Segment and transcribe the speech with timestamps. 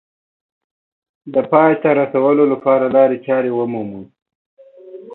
[1.33, 4.03] د پای ته رسولو لپاره لارې چارې ومومي